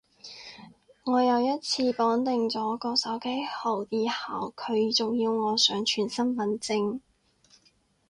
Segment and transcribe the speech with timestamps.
[1.05, 7.01] 我有一次綁定咗個手機號以後，佢仲要我上傳身份證